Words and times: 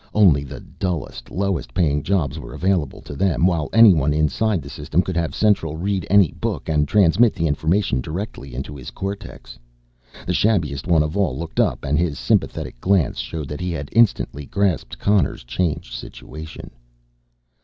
Only 0.15 0.43
the 0.43 0.61
dullest, 0.61 1.29
lowest 1.29 1.75
paying 1.75 2.01
jobs 2.01 2.39
were 2.39 2.55
available 2.55 3.01
to 3.01 3.15
them 3.15 3.45
while 3.45 3.69
anyone 3.71 4.15
inside 4.15 4.63
the 4.63 4.67
System 4.69 5.03
could 5.03 5.15
have 5.15 5.35
Central 5.35 5.77
read 5.77 6.07
any 6.09 6.31
book 6.31 6.67
and 6.67 6.87
transmit 6.87 7.35
the 7.35 7.45
information 7.45 8.01
directly 8.01 8.55
into 8.55 8.75
his 8.75 8.89
cortex. 8.89 9.59
The 10.25 10.33
shabbiest 10.33 10.87
one 10.87 11.03
of 11.03 11.15
all 11.15 11.37
looked 11.37 11.59
up 11.59 11.85
and 11.85 11.99
his 11.99 12.17
sympathetic 12.17 12.81
glance 12.81 13.19
showed 13.19 13.47
that 13.49 13.61
he 13.61 13.69
had 13.69 13.89
instantly 13.91 14.47
grasped 14.47 14.97
Connor's 14.97 15.43
changed 15.43 15.93
situation. 15.93 16.71